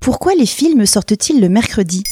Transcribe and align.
Pourquoi 0.00 0.34
les 0.34 0.46
films 0.46 0.86
sortent-ils 0.86 1.42
le 1.42 1.50
mercredi? 1.50 2.02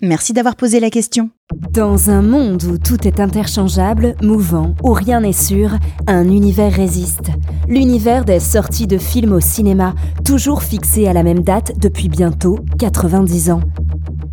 Merci 0.00 0.32
d'avoir 0.32 0.56
posé 0.56 0.80
la 0.80 0.88
question. 0.88 1.28
Dans 1.74 2.08
un 2.08 2.22
monde 2.22 2.62
où 2.62 2.78
tout 2.78 3.06
est 3.06 3.20
interchangeable, 3.20 4.16
mouvant, 4.22 4.74
où 4.82 4.94
rien 4.94 5.20
n'est 5.20 5.34
sûr, 5.34 5.72
un 6.06 6.24
univers 6.24 6.72
résiste. 6.72 7.32
L'univers 7.68 8.24
des 8.24 8.40
sorties 8.40 8.86
de 8.86 8.96
films 8.96 9.32
au 9.32 9.40
cinéma, 9.40 9.94
toujours 10.24 10.62
fixé 10.62 11.06
à 11.06 11.12
la 11.12 11.22
même 11.22 11.40
date 11.40 11.78
depuis 11.78 12.08
bientôt 12.08 12.58
90 12.78 13.50
ans. 13.50 13.60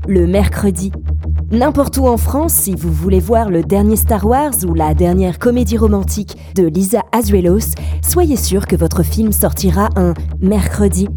Le 0.07 0.25
mercredi. 0.25 0.93
N'importe 1.51 1.97
où 1.97 2.07
en 2.07 2.18
France, 2.18 2.54
si 2.54 2.75
vous 2.75 2.91
voulez 2.91 3.19
voir 3.19 3.50
le 3.50 3.61
dernier 3.61 3.97
Star 3.97 4.25
Wars 4.25 4.54
ou 4.65 4.73
la 4.73 4.93
dernière 4.93 5.37
comédie 5.37 5.77
romantique 5.77 6.37
de 6.55 6.65
Lisa 6.65 7.04
Azuelos, 7.11 7.75
soyez 8.01 8.37
sûr 8.37 8.68
que 8.68 8.77
votre 8.77 9.04
film 9.04 9.33
sortira 9.33 9.89
un 9.97 10.14
mercredi 10.39 11.09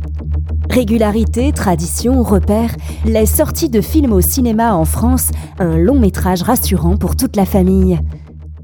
Régularité, 0.70 1.50
tradition, 1.50 2.22
repère, 2.22 2.76
les 3.04 3.26
sorties 3.26 3.70
de 3.70 3.80
films 3.80 4.12
au 4.12 4.20
cinéma 4.20 4.72
en 4.76 4.84
France, 4.84 5.30
un 5.58 5.76
long 5.76 5.98
métrage 5.98 6.42
rassurant 6.42 6.96
pour 6.96 7.16
toute 7.16 7.34
la 7.34 7.44
famille. 7.44 7.98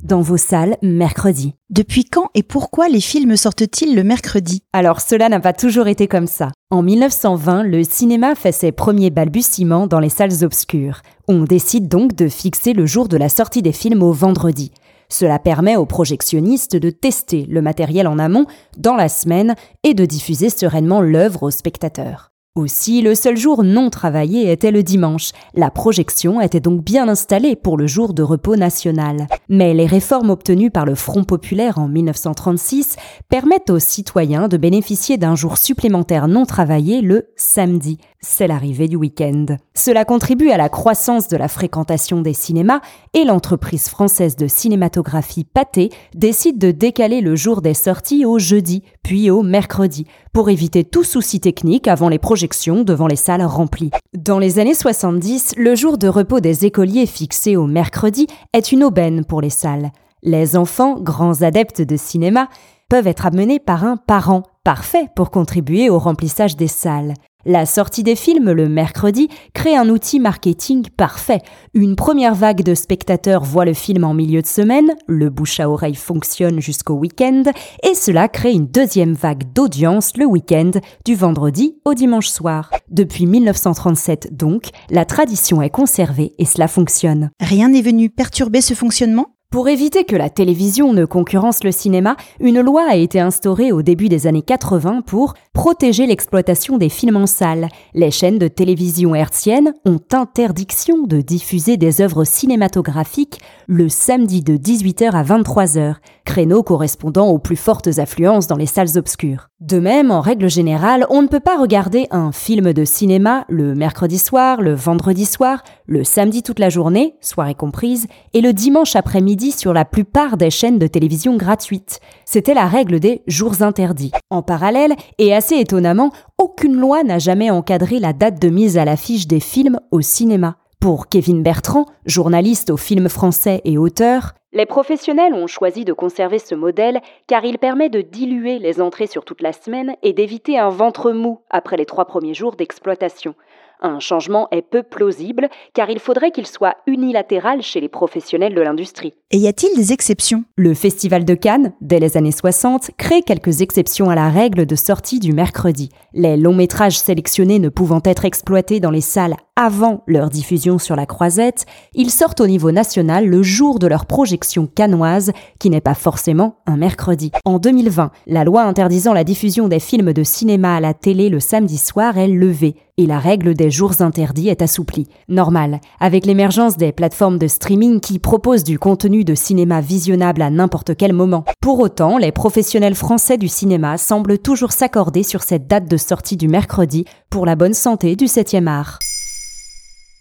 Dans 0.05 0.21
vos 0.21 0.37
salles, 0.37 0.77
mercredi. 0.83 1.55
Depuis 1.69 2.05
quand 2.05 2.29
et 2.37 2.45
pourquoi 2.45 2.89
les 2.89 3.01
films 3.01 3.37
sortent-ils 3.37 3.97
le 3.97 4.05
mercredi? 4.05 4.63
Alors 4.73 5.01
cela 5.01 5.29
n'a 5.29 5.41
pas 5.41 5.53
toujours 5.53 5.89
été 5.89 6.07
comme 6.07 6.29
ça. 6.29 6.53
En 6.71 6.81
1920, 6.81 7.65
le 7.65 7.83
cinéma 7.83 8.37
fait 8.37 8.53
ses 8.53 8.71
premiers 8.71 9.11
balbutiements 9.11 9.89
dans 9.89 9.99
les 9.99 10.09
salles 10.09 10.45
obscures. 10.45 11.01
On 11.27 11.43
décide 11.43 11.89
donc 11.89 12.15
de 12.15 12.29
fixer 12.29 12.73
le 12.73 12.87
jour 12.87 13.09
de 13.09 13.17
la 13.17 13.29
sortie 13.29 13.63
des 13.63 13.73
films 13.73 14.05
au 14.05 14.13
vendredi. 14.13 14.71
Cela 15.09 15.39
permet 15.39 15.77
aux 15.77 15.87
projectionnistes 15.87 16.77
de 16.77 16.91
tester 16.91 17.47
le 17.49 17.63
matériel 17.63 18.07
en 18.07 18.19
amont 18.19 18.47
dans 18.77 18.97
la 18.97 19.09
semaine 19.09 19.55
et 19.83 19.95
de 19.95 20.05
diffuser 20.05 20.51
sereinement 20.51 21.01
l'œuvre 21.01 21.45
aux 21.45 21.51
spectateurs. 21.51 22.31
Aussi, 22.57 23.03
le 23.03 23.15
seul 23.15 23.37
jour 23.37 23.63
non 23.63 23.91
travaillé 23.91 24.51
était 24.51 24.71
le 24.71 24.83
dimanche. 24.83 25.33
La 25.55 25.71
projection 25.71 26.41
était 26.41 26.59
donc 26.59 26.83
bien 26.83 27.07
installée 27.07 27.55
pour 27.55 27.77
le 27.77 27.87
jour 27.87 28.15
de 28.15 28.23
repos 28.23 28.57
national. 28.57 29.27
Mais 29.51 29.75
les 29.75 29.85
réformes 29.85 30.31
obtenues 30.31 30.71
par 30.71 30.87
le 30.87 30.95
Front 30.95 31.25
populaire 31.25 31.79
en 31.79 31.87
1936 31.87 32.97
permettent 33.29 33.69
aux 33.69 33.79
citoyens 33.79 34.49
de 34.49 34.57
bénéficier 34.57 35.19
d'un 35.19 35.35
jour 35.35 35.59
supplémentaire 35.59 36.29
non 36.29 36.47
travaillé 36.47 37.03
le 37.03 37.29
samedi. 37.37 37.99
C'est 38.29 38.49
l'arrivée 38.49 38.89
du 38.89 38.97
week-end. 38.97 39.47
Cela 39.73 40.05
contribue 40.05 40.51
à 40.51 40.57
la 40.57 40.69
croissance 40.69 41.29
de 41.29 41.37
la 41.37 41.47
fréquentation 41.47 42.23
des 42.23 42.33
cinémas 42.33 42.81
et 43.15 43.25
l'entreprise 43.25 43.89
française 43.89 44.35
de 44.35 44.49
cinématographie 44.49 45.45
Pathé 45.45 45.91
décide 46.13 46.59
de 46.59 46.73
décaler 46.73 47.21
le 47.21 47.37
jour 47.37 47.63
des 47.63 47.73
sorties 47.73 48.27
au 48.27 48.41
jeudi, 48.41 48.83
puis 49.05 49.31
au 49.31 49.43
mercredi, 49.43 50.09
pour 50.33 50.51
éviter 50.51 50.83
tout 50.83 51.05
souci 51.05 51.39
technique 51.39 51.87
avant 51.87 52.09
les 52.09 52.19
projections 52.19 52.83
devant 52.83 53.07
les 53.07 53.17
salles 53.17 53.45
remplies. 53.45 53.93
Dans 54.13 54.41
les 54.41 54.59
années 54.59 54.75
70, 54.75 55.55
le 55.57 55.77
jour 55.77 55.97
de 55.97 56.09
repos 56.09 56.41
des 56.41 56.67
écoliers 56.67 57.07
fixé 57.07 57.55
au 57.55 57.69
mercredi 57.69 58.27
est 58.53 58.73
une 58.73 58.83
aubaine 58.83 59.25
pour 59.25 59.41
les 59.41 59.51
salles. 59.51 59.93
Les 60.25 60.57
enfants, 60.57 60.99
grands 61.01 61.43
adeptes 61.43 61.81
de 61.81 61.97
cinéma, 61.97 62.49
peuvent 62.89 63.07
être 63.07 63.27
amenés 63.27 63.61
par 63.61 63.85
un 63.85 63.97
parent, 63.97 64.43
parfait 64.65 65.09
pour 65.15 65.31
contribuer 65.31 65.91
au 65.91 66.01
remplissage 66.01 66.57
des 66.57 66.69
salles. 66.69 67.15
La 67.49 67.65
sortie 67.65 68.03
des 68.03 68.17
films 68.17 68.51
le 68.51 68.69
mercredi 68.69 69.29
crée 69.55 69.77
un 69.77 69.89
outil 69.89 70.19
marketing 70.19 70.89
parfait. 70.97 71.43
Une 71.75 71.95
première 71.95 72.35
vague 72.35 72.65
de 72.65 72.75
spectateurs 72.75 73.45
voit 73.45 73.65
le 73.65 73.73
film 73.73 74.03
en 74.03 74.15
milieu 74.15 74.43
de 74.43 74.49
semaine, 74.49 74.97
le 75.07 75.31
bouche 75.31 75.61
à 75.61 75.71
oreille 75.71 75.95
fonctionne 75.95 76.61
jusqu'au 76.61 76.95
week-end, 76.95 77.45
et 77.85 77.95
cela 77.95 78.27
crée 78.27 78.51
une 78.51 78.67
deuxième 78.67 79.13
vague 79.13 79.45
d'audience 79.53 80.17
le 80.17 80.25
week-end, 80.25 80.73
du 81.05 81.15
vendredi 81.15 81.77
au 81.85 81.95
dimanche 81.95 82.31
soir. 82.31 82.73
Depuis 82.91 83.27
1937 83.27 84.37
donc, 84.37 84.71
la 84.91 85.05
tradition 85.05 85.63
est 85.63 85.71
conservée 85.71 86.33
et 86.41 86.47
cela 86.47 86.67
fonctionne. 86.67 87.31
Rien 87.39 87.69
n'est 87.69 87.81
venu 87.81 88.11
perturber 88.11 88.61
ce 88.61 88.75
fonctionnement? 88.75 89.36
Pour 89.57 89.71
éviter 89.71 90.05
que 90.05 90.17
la 90.17 90.29
télévision 90.29 90.93
ne 90.93 91.07
concurrence 91.07 91.65
le 91.65 91.73
cinéma, 91.73 92.19
une 92.41 92.61
loi 92.61 92.85
a 92.91 92.97
été 92.97 93.21
instaurée 93.21 93.73
au 93.73 93.81
début 93.81 94.11
des 94.11 94.27
années 94.27 94.43
80 94.43 95.01
pour 95.01 95.33
protéger 95.55 96.07
l'exploitation 96.07 96.77
des 96.77 96.91
films 96.91 97.17
en 97.17 97.27
salle. 97.27 97.69
Les 97.95 98.11
chaînes 98.11 98.39
de 98.39 98.49
télévision 98.49 99.15
hertziennes 99.15 99.73
ont 99.87 99.99
interdiction 100.13 101.05
de 101.05 101.23
diffuser 101.23 101.79
des 101.79 102.03
œuvres 102.03 102.25
cinématographiques 102.25 103.41
le 103.67 103.89
samedi 103.89 104.43
de 104.43 104.59
18h 104.59 105.13
à 105.13 105.25
23h, 105.25 105.95
créneau 106.27 106.63
correspondant 106.63 107.29
aux 107.29 107.39
plus 107.39 107.57
fortes 107.57 107.99
affluences 107.99 108.49
dans 108.49 108.57
les 108.57 108.67
salles 108.67 108.99
obscures. 108.99 109.49
De 109.61 109.79
même, 109.79 110.11
en 110.11 110.21
règle 110.21 110.51
générale, 110.51 111.07
on 111.09 111.23
ne 111.23 111.29
peut 111.29 111.41
pas 111.41 111.57
regarder 111.57 112.09
un 112.11 112.31
film 112.31 112.75
de 112.75 112.85
cinéma 112.85 113.47
le 113.49 113.75
mercredi 113.75 114.19
soir, 114.19 114.61
le 114.61 114.75
vendredi 114.75 115.25
soir, 115.25 115.63
le 115.87 116.05
samedi 116.05 116.43
toute 116.43 116.59
la 116.59 116.69
journée, 116.69 117.15
soirée 117.23 117.55
comprise, 117.55 118.07
et 118.35 118.43
le 118.43 118.53
dimanche 118.53 118.97
après-midi 118.97 119.46
sur 119.53 119.73
la 119.73 119.85
plupart 119.85 120.37
des 120.37 120.51
chaînes 120.51 120.79
de 120.79 120.87
télévision 120.87 121.37
gratuites. 121.37 122.01
C'était 122.25 122.55
la 122.55 122.67
règle 122.67 123.01
des 123.01 123.23
jours 123.27 123.63
interdits. 123.63 124.13
En 124.31 124.43
parallèle, 124.43 124.95
et 125.19 125.35
assez 125.35 125.57
étonnamment, 125.57 126.13
aucune 126.39 126.77
loi 126.77 127.03
n'a 127.03 127.19
jamais 127.19 127.51
encadré 127.51 127.99
la 127.99 128.13
date 128.13 128.41
de 128.41 128.49
mise 128.49 128.79
à 128.79 128.85
l'affiche 128.85 129.27
des 129.27 129.41
films 129.41 129.81
au 129.91 130.01
cinéma. 130.01 130.57
Pour 130.81 131.09
Kevin 131.09 131.43
Bertrand, 131.43 131.87
journaliste 132.05 132.71
au 132.71 132.77
film 132.77 133.09
français 133.09 133.61
et 133.65 133.79
auteur, 133.79 134.35
les 134.57 134.65
professionnels 134.65 135.35
ont 135.35 135.47
choisi 135.47 135.85
de 135.85 135.93
conserver 135.93 136.39
ce 136.39 136.55
modèle 136.55 137.03
car 137.27 137.45
il 137.45 137.59
permet 137.59 137.91
de 137.91 138.01
diluer 138.01 138.59
les 138.59 138.81
entrées 138.81 139.07
sur 139.07 139.25
toute 139.25 139.43
la 139.43 139.53
semaine 139.53 139.97
et 140.03 140.15
d'éviter 140.15 140.59
un 140.59 140.71
ventre 140.71 141.13
mou 141.13 141.41
après 141.51 141.77
les 141.77 141.85
trois 141.85 142.07
premiers 142.07 142.33
jours 142.33 142.57
d'exploitation. 142.57 143.35
Un 143.81 144.01
changement 144.01 144.49
est 144.51 144.63
peu 144.63 144.83
plausible 144.83 145.49
car 145.75 145.91
il 145.91 145.99
faudrait 145.99 146.31
qu'il 146.31 146.47
soit 146.47 146.77
unilatéral 146.87 147.63
chez 147.63 147.81
les 147.81 147.89
professionnels 147.89 148.55
de 148.55 148.61
l'industrie. 148.61 149.15
Et 149.31 149.39
y 149.39 149.49
a-t-il 149.49 149.77
des 149.77 149.93
exceptions? 149.93 150.45
Le 150.57 150.75
Festival 150.75 151.25
de 151.25 151.35
Cannes, 151.35 151.73
dès 151.81 151.99
les 151.99 152.17
années 152.17 152.33
60, 152.33 152.93
crée 152.97 153.23
quelques 153.23 153.61
exceptions 153.63 154.11
à 154.11 154.15
la 154.15 154.29
règle 154.29 154.67
de 154.67 154.77
sortie 154.77 155.21
du 155.21 155.33
mercredi. 155.33 155.91
Les 156.13 156.37
longs 156.37 156.55
métrages 156.55 156.99
sélectionnés 156.99 157.59
ne 157.59 157.69
pouvant 157.69 158.01
être 158.05 158.25
exploités 158.25 158.81
dans 158.81 158.91
les 158.91 159.01
salles 159.01 159.37
avant 159.57 160.03
leur 160.07 160.29
diffusion 160.29 160.79
sur 160.79 160.97
la 160.97 161.07
croisette, 161.07 161.65
ils 161.95 162.11
sortent 162.11 162.43
au 162.43 162.47
niveau 162.47 162.73
national 162.73 163.27
le 163.27 163.43
jour 163.43 163.79
de 163.79 163.87
leur 163.87 164.05
projection 164.05 164.67
canoise, 164.67 165.33
qui 165.59 165.71
n'est 165.71 165.81
pas 165.81 165.95
forcément 165.95 166.59
un 166.67 166.77
mercredi. 166.77 167.33
En 167.47 167.59
2020, 167.59 168.11
la 168.27 168.45
loi 168.45 168.63
interdisant 168.65 169.15
la 169.15 169.25
diffusion 169.25 169.67
des 169.67 169.81
films 169.81 170.13
de 170.13 170.23
cinéma 170.23 170.77
à 170.77 170.81
la 170.81 170.93
télé 170.93 171.31
le 171.31 171.41
samedi 171.41 171.79
soir 171.79 172.19
est 172.19 172.29
levée 172.29 172.77
et 172.99 173.07
la 173.07 173.19
règle 173.19 173.55
des 173.55 173.71
jours 173.71 174.01
interdits 174.01 174.49
est 174.51 174.61
assouplie. 174.61 175.09
Normal, 175.29 175.81
avec 176.01 176.27
l'émergence 176.27 176.77
des 176.77 176.93
plateformes 176.93 177.39
de 177.39 177.47
streaming 177.47 178.01
qui 178.01 178.19
proposent 178.19 178.65
du 178.65 178.79
contenu 178.79 179.25
de 179.25 179.35
cinéma 179.35 179.81
visionnable 179.81 180.43
à 180.43 180.51
n'importe 180.51 180.97
quel 180.97 181.15
moment. 181.15 181.45
Pour 181.63 181.81
autant, 181.81 182.19
les 182.19 182.33
professionnels 182.33 182.95
français 182.95 183.39
du 183.39 183.49
cinéma 183.49 183.97
semblent 183.97 184.39
toujours 184.39 184.73
s'accorder 184.73 185.23
sur 185.23 185.43
cette 185.43 185.67
date 185.67 185.89
de 185.89 185.97
sortie 185.97 186.37
du 186.37 186.49
mercredi 186.49 187.07
pour 187.31 187.47
la 187.47 187.57
bonne 187.57 187.75
santé 187.75 188.17
du 188.17 188.27
7e 188.27 188.67
art. 188.67 188.99